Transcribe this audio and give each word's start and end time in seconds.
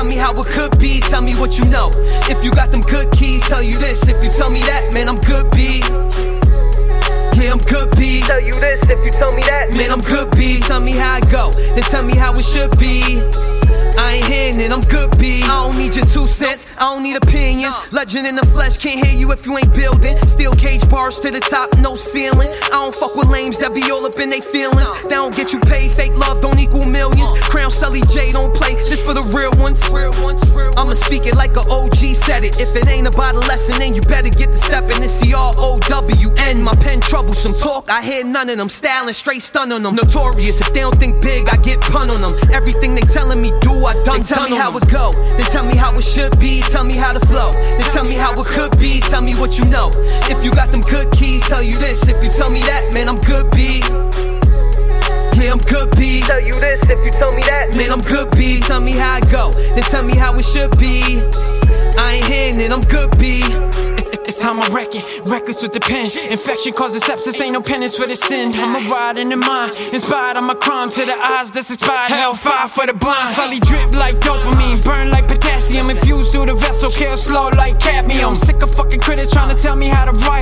tell 0.00 0.08
me 0.08 0.16
how 0.16 0.32
it 0.32 0.46
could 0.56 0.72
be. 0.80 0.98
Tell 0.98 1.20
me 1.20 1.34
what 1.34 1.58
you 1.58 1.68
know. 1.68 1.90
If 2.32 2.42
you 2.42 2.50
got 2.52 2.70
them 2.72 2.80
good 2.80 3.12
keys, 3.12 3.46
tell 3.46 3.62
you 3.62 3.76
this. 3.76 4.08
If 4.08 4.24
you 4.24 4.30
tell 4.30 4.48
me 4.48 4.60
that, 4.60 4.94
man, 4.94 5.10
I'm 5.10 5.20
good, 5.20 5.44
B. 5.52 5.84
Yeah, 7.36 7.52
I'm 7.52 7.60
good, 7.68 7.92
B. 8.00 8.20
Tell 8.24 8.40
you 8.40 8.52
this 8.52 8.88
if 8.88 9.04
you 9.04 9.10
tell 9.12 9.32
me 9.32 9.42
that. 9.44 9.76
Man, 9.76 9.90
I'm 9.92 10.00
good, 10.00 10.30
B. 10.32 10.60
Tell 10.60 10.80
me 10.80 10.92
how 10.92 11.16
I 11.16 11.20
go, 11.32 11.52
then 11.52 11.84
tell 11.88 12.04
me 12.04 12.16
how 12.16 12.32
it 12.32 12.44
should 12.44 12.72
be. 12.80 13.20
I 13.96 14.20
ain't 14.20 14.28
hearing 14.28 14.60
it, 14.60 14.72
I'm 14.72 14.84
good, 14.92 15.08
B. 15.18 15.40
I 15.44 15.68
don't 15.68 15.76
need 15.76 15.96
your 15.96 16.04
two 16.04 16.28
cents, 16.28 16.76
I 16.76 16.88
don't 16.92 17.02
need 17.02 17.16
opinions. 17.16 17.76
Legend 17.92 18.28
in 18.28 18.36
the 18.36 18.46
flesh, 18.52 18.76
can't 18.76 19.00
hear 19.00 19.16
you 19.16 19.32
if 19.32 19.48
you 19.48 19.56
ain't 19.56 19.72
building. 19.72 20.16
Steel 20.24 20.52
cage 20.52 20.84
bars 20.92 21.20
to 21.20 21.32
the 21.32 21.40
top, 21.40 21.72
no 21.80 21.96
ceiling. 21.96 22.48
I 22.70 22.76
don't 22.76 22.94
fuck 22.94 23.16
with 23.16 23.28
lames 23.32 23.58
that 23.58 23.74
be 23.74 23.82
all 23.90 24.04
up 24.04 24.16
in 24.20 24.30
they 24.30 24.40
feelings. 24.40 24.88
They 25.04 25.16
don't 25.16 25.34
get 25.34 25.52
you 25.52 25.60
paid, 25.60 25.92
fake 25.92 26.16
love 26.16 26.29
equal 26.70 26.86
millions. 26.86 27.34
Crown 27.50 27.70
Sullee 27.70 28.06
J 28.06 28.30
don't 28.30 28.54
play, 28.54 28.78
this 28.86 29.02
for 29.02 29.12
the 29.12 29.26
real 29.34 29.50
ones. 29.58 29.82
I'ma 30.78 30.94
speak 30.94 31.26
it 31.26 31.34
like 31.34 31.58
a 31.58 31.64
OG 31.66 31.98
said 32.14 32.46
it. 32.46 32.54
If 32.62 32.78
it 32.78 32.86
ain't 32.86 33.10
about 33.10 33.34
a 33.34 33.42
lesson, 33.50 33.78
then 33.82 33.94
you 33.94 34.00
better 34.06 34.30
get 34.30 34.54
to 34.54 34.58
stepping. 34.58 35.02
It's 35.02 35.12
C 35.12 35.34
R 35.34 35.52
O 35.58 35.78
W 35.90 36.28
N. 36.46 36.62
My 36.62 36.74
pen 36.78 37.00
troublesome 37.00 37.52
talk, 37.58 37.90
I 37.90 38.02
hear 38.02 38.24
none 38.24 38.48
of 38.48 38.56
them. 38.56 38.68
Styling 38.70 39.12
straight 39.12 39.42
stun 39.42 39.72
on 39.72 39.82
them. 39.82 39.96
Notorious, 39.98 40.62
if 40.62 40.72
they 40.72 40.80
don't 40.80 40.94
think 40.94 41.20
big, 41.22 41.50
I 41.50 41.56
get 41.58 41.80
pun 41.80 42.08
on 42.08 42.20
them. 42.22 42.32
Everything 42.54 42.94
they 42.94 43.02
telling 43.02 43.42
me 43.42 43.50
do, 43.60 43.74
I 43.82 43.92
done. 44.06 44.22
They 44.22 44.30
tell 44.30 44.46
me 44.48 44.56
how 44.56 44.70
it 44.76 44.86
go, 44.90 45.10
then 45.36 45.46
tell 45.50 45.66
me 45.66 45.74
how 45.74 45.90
it 45.98 46.06
should 46.06 46.38
be. 46.38 46.62
Tell 46.70 46.84
me 46.84 46.94
how 46.94 47.12
to 47.12 47.22
flow, 47.26 47.50
then 47.52 47.86
tell 47.90 48.04
me 48.04 48.14
how 48.14 48.32
it 48.38 48.46
could 48.46 48.78
be. 48.78 49.00
Tell 49.10 49.22
me 49.22 49.34
what 49.34 49.58
you 49.58 49.66
know. 49.66 49.90
If 50.30 50.44
you 50.44 50.54
got 50.54 50.70
them 50.70 50.80
good 50.86 51.10
keys, 51.10 51.42
tell 51.48 51.62
you 51.62 51.74
this. 51.82 52.06
If 52.08 52.22
you 52.22 52.30
tell 52.30 52.50
me 52.50 52.62
that, 52.70 52.94
man, 52.94 53.08
I'm 53.08 53.18
good, 53.26 53.50
B. 53.50 53.79
Yeah, 55.70 55.78
I'm 55.78 55.86
good, 55.86 55.98
B. 55.98 56.20
Tell 56.22 56.40
you 56.40 56.52
this 56.52 56.88
if 56.90 57.04
you 57.04 57.10
tell 57.10 57.32
me 57.32 57.42
that. 57.42 57.76
Man, 57.76 57.90
I'm 57.90 58.00
good, 58.00 58.30
B. 58.36 58.60
Tell 58.60 58.80
me 58.80 58.92
how 58.92 59.14
I 59.14 59.20
go, 59.30 59.50
then 59.52 59.82
tell 59.82 60.04
me 60.04 60.16
how 60.16 60.34
it 60.34 60.44
should 60.44 60.70
be. 60.78 61.22
I 61.98 62.14
ain't 62.14 62.26
hearing 62.26 62.60
it, 62.60 62.72
I'm 62.72 62.80
good, 62.82 63.10
B. 63.18 63.42
It's 64.30 64.38
time 64.38 64.60
I 64.60 64.68
wreck 64.70 64.94
it, 64.94 65.02
reckless 65.26 65.60
with 65.60 65.72
the 65.72 65.80
pen. 65.80 66.06
Infection 66.30 66.72
causes 66.72 67.02
sepsis, 67.02 67.40
ain't 67.42 67.52
no 67.52 67.62
penance 67.62 67.96
for 67.96 68.06
the 68.06 68.14
sin. 68.14 68.54
I'm 68.54 68.76
a 68.78 68.82
ride 68.88 69.18
in 69.18 69.28
the 69.28 69.36
mind, 69.36 69.74
inspired 69.92 70.36
on 70.36 70.44
my 70.44 70.54
crime 70.54 70.88
to 70.90 71.04
the 71.04 71.14
eyes 71.18 71.50
that's 71.50 71.72
expired. 71.74 72.12
Hellfire 72.12 72.68
for 72.68 72.86
the 72.86 72.94
blind. 72.94 73.34
Sullee 73.34 73.58
drip 73.58 73.90
like 73.96 74.20
dopamine, 74.20 74.84
burn 74.84 75.10
like 75.10 75.26
potassium, 75.26 75.90
infused 75.90 76.30
through 76.30 76.46
the 76.46 76.54
vessel, 76.54 76.90
kill 76.92 77.16
slow 77.16 77.48
like 77.56 77.80
cadmium. 77.80 78.36
Sick 78.36 78.62
of 78.62 78.72
fucking 78.72 79.00
critics 79.00 79.32
trying 79.32 79.50
to 79.50 79.60
tell 79.60 79.74
me 79.74 79.88
how 79.88 80.04
to 80.04 80.12
write. 80.12 80.39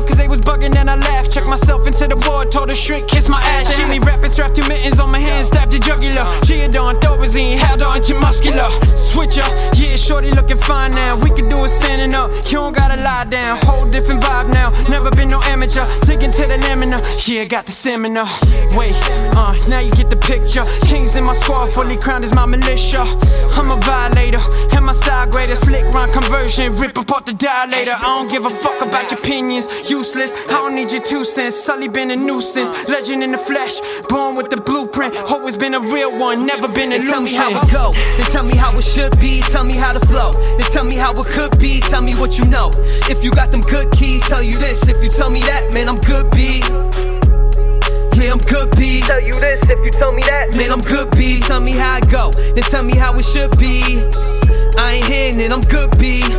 Love 0.00 0.08
cause 0.08 0.18
they 0.18 0.28
was 0.28 0.40
bugging 0.40 0.74
and 0.76 0.88
I 0.88 0.96
laughed. 0.96 1.32
Checked 1.32 1.48
myself 1.48 1.86
into 1.86 2.06
the 2.08 2.16
ward, 2.28 2.50
told 2.50 2.70
a 2.70 2.74
shrink, 2.74 3.08
kiss 3.08 3.28
my 3.28 3.38
ass. 3.38 3.76
She 3.76 3.84
me 3.84 3.98
rapping, 4.00 4.30
strapped 4.30 4.56
two 4.56 4.66
mittens 4.68 4.98
on 4.98 5.10
my 5.10 5.18
hands, 5.18 5.48
stabbed 5.48 5.72
the 5.72 5.78
jugular. 5.78 6.24
She 6.44 6.58
had 6.60 6.74
on 6.76 6.96
Thorazine, 7.00 7.56
held 7.56 7.82
on 7.82 8.00
to 8.00 8.14
muscular. 8.14 8.68
Switcher, 8.96 9.46
yeah, 9.76 9.96
shorty 9.96 10.30
looking 10.32 10.56
fine 10.56 10.92
now. 10.92 11.20
We 11.22 11.30
can 11.30 11.48
do 11.48 11.64
it 11.64 11.68
standing 11.68 12.14
up. 12.14 12.30
You 12.46 12.58
don't 12.64 12.74
gotta 12.74 13.00
lie 13.02 13.24
down. 13.24 13.58
Whole 13.62 13.88
different 13.88 14.22
vibe 14.22 14.52
now. 14.52 14.70
Never 14.88 15.10
been 15.10 15.30
no 15.30 15.40
amateur. 15.44 15.84
Digging 16.06 16.30
to 16.32 16.46
the 16.46 16.58
lamina. 16.68 16.98
Yeah, 17.26 17.44
got 17.44 17.66
the 17.66 17.72
stamina. 17.72 18.24
Wait, 18.76 18.96
uh, 19.36 19.54
now 19.68 19.80
you 19.80 19.90
get 19.92 20.10
the 20.10 20.16
picture. 20.16 20.64
Kings 20.86 21.16
in 21.16 21.24
my 21.24 21.34
squad, 21.34 21.72
fully 21.74 21.96
crowned 21.96 22.24
as 22.24 22.34
my 22.34 22.46
militia. 22.46 23.04
I'm 23.56 23.70
a 23.70 23.76
violator, 23.76 24.40
and 25.20 25.32
greater. 25.32 25.54
Slick 25.54 25.84
run 25.94 26.12
conversion, 26.12 26.74
rip 26.76 26.96
apart 26.96 27.26
the 27.26 27.32
dilator. 27.32 27.94
I 27.94 28.08
don't 28.16 28.30
give 28.30 28.44
a 28.44 28.50
fuck 28.50 28.80
about 28.82 29.10
your 29.10 29.20
opinions. 29.20 29.68
Useless. 29.88 30.32
I 30.48 30.52
don't 30.52 30.74
need 30.74 30.90
your 30.90 31.02
two 31.02 31.24
cents. 31.24 31.56
Sullee 31.56 31.92
been 31.92 32.10
a 32.10 32.16
nuisance. 32.16 32.70
Legend 32.88 33.22
in 33.22 33.32
the 33.32 33.38
flesh. 33.38 33.80
Born 34.08 34.36
with 34.36 34.50
the 34.50 34.60
blueprint. 34.60 35.16
Always 35.30 35.56
been 35.56 35.74
a 35.74 35.80
real 35.80 36.18
one. 36.18 36.46
Never 36.46 36.68
been 36.68 36.90
Then 36.90 37.04
tell 37.04 37.22
me 37.22 37.34
how 37.34 37.50
it 37.50 37.70
go, 37.70 37.92
then 37.92 38.26
tell 38.32 38.44
me 38.44 38.56
how 38.56 38.72
it 38.76 38.84
should 38.84 39.18
be. 39.20 39.40
Tell 39.52 39.64
me 39.64 39.76
how 39.76 39.92
to 39.92 40.00
flow, 40.00 40.32
then 40.56 40.66
tell 40.72 40.84
me 40.84 40.96
how 40.96 41.12
it 41.12 41.26
could 41.26 41.58
be. 41.60 41.80
Tell 41.80 42.02
me 42.02 42.14
what 42.14 42.38
you 42.38 42.44
know. 42.46 42.70
If 43.08 43.24
you 43.24 43.30
got 43.30 43.50
them 43.52 43.60
good 43.60 43.90
keys, 43.92 44.26
tell 44.28 44.42
you 44.42 44.56
this. 44.56 44.88
If 44.88 45.02
you 45.02 45.10
tell 45.10 45.30
me 45.30 45.40
that, 45.40 45.74
man, 45.74 45.88
I'm 45.88 46.00
good, 46.00 46.30
B. 46.32 46.62
Yeah, 48.20 48.32
I'm 48.32 48.38
good, 48.38 48.68
B. 48.76 49.00
Tell 49.00 49.20
you 49.20 49.32
this 49.32 49.68
if 49.70 49.84
you 49.84 49.90
tell 49.90 50.12
me 50.12 50.22
that. 50.22 50.56
Man, 50.56 50.70
I'm 50.70 50.80
good, 50.80 51.10
B. 51.12 51.40
Tell 51.40 51.60
me 51.60 51.72
how 51.72 51.94
I 51.94 52.00
go, 52.00 52.30
then 52.30 52.64
tell 52.64 52.82
me 52.82 52.96
how 52.96 53.14
it 53.14 53.24
should 53.24 53.56
be. 53.58 54.19
It, 55.40 55.52
I'm 55.52 55.62
good, 55.62 55.98
B. 55.98 56.29